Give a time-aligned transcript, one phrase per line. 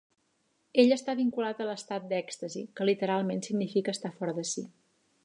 [0.83, 4.65] Ell està vinculat a l'estat d'èxtasi, que literalment significa estar fora de si.